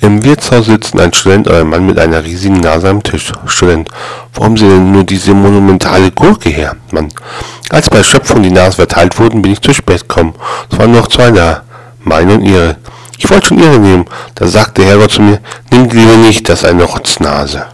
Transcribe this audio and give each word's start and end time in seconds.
Im 0.00 0.24
Wirtshaus 0.24 0.66
sitzen 0.66 0.98
ein 0.98 1.12
Student 1.12 1.46
und 1.46 1.54
ein 1.54 1.68
Mann 1.68 1.86
mit 1.86 1.98
einer 1.98 2.24
riesigen 2.24 2.58
Nase 2.58 2.88
am 2.88 3.02
Tisch. 3.02 3.32
Student. 3.46 3.88
Wo 4.34 4.44
haben 4.44 4.56
Sie 4.56 4.68
denn 4.68 4.90
nur 4.90 5.04
diese 5.04 5.32
monumentale 5.32 6.10
Gurke 6.10 6.48
her? 6.48 6.74
Mann. 6.90 7.08
Als 7.70 7.88
bei 7.88 8.02
Schöpfung 8.02 8.42
die 8.42 8.50
Nase 8.50 8.76
verteilt 8.76 9.18
wurden, 9.18 9.42
bin 9.42 9.52
ich 9.52 9.60
zu 9.60 9.72
spät 9.72 10.08
gekommen. 10.08 10.34
Es 10.70 10.78
waren 10.78 10.92
noch 10.92 11.06
zwei 11.08 11.30
da. 11.30 11.62
Meine 12.00 12.34
und 12.34 12.44
Ihre. 12.44 12.76
Ich 13.16 13.30
wollte 13.30 13.46
schon 13.46 13.60
Ihre 13.60 13.78
nehmen. 13.78 14.04
Da 14.34 14.48
sagte 14.48 14.84
Herrgott 14.84 15.12
zu 15.12 15.22
mir, 15.22 15.38
nimm 15.70 15.88
die 15.88 15.98
lieber 15.98 16.16
nicht, 16.16 16.48
das 16.48 16.62
ist 16.62 16.68
eine 16.68 16.82
Rotznase. 16.82 17.66